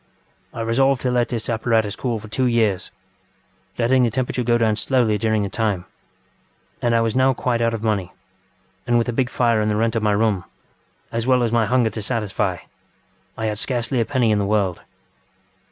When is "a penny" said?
14.01-14.31